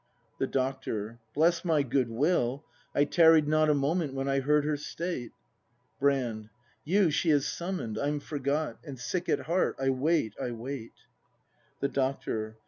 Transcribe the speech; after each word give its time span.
The 0.39 0.47
Doctor. 0.47 1.19
Bless 1.35 1.63
my 1.63 1.83
goodwill! 1.83 2.65
I 2.95 3.05
tarried 3.05 3.47
not 3.47 3.69
A 3.69 3.75
moment 3.75 4.15
when 4.15 4.27
I 4.27 4.39
heard 4.39 4.65
her 4.65 4.75
state. 4.75 5.31
Brand. 5.99 6.49
You 6.83 7.11
she 7.11 7.29
has 7.29 7.45
summon'd: 7.47 7.99
I'm 7.99 8.19
forgot,— 8.19 8.79
And 8.83 8.99
sick 8.99 9.29
at 9.29 9.41
heart, 9.41 9.75
I 9.79 9.91
wait, 9.91 10.33
I 10.41 10.53
wait. 10.53 10.93
The 11.81 11.87
Doctor. 11.89 12.57